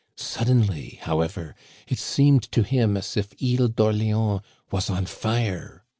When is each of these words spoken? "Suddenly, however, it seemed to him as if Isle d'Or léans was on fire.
"Suddenly, 0.35 0.97
however, 1.03 1.53
it 1.87 1.99
seemed 1.99 2.51
to 2.53 2.63
him 2.63 2.97
as 2.97 3.15
if 3.15 3.33
Isle 3.39 3.67
d'Or 3.67 3.91
léans 3.91 4.41
was 4.71 4.89
on 4.89 5.05
fire. 5.05 5.85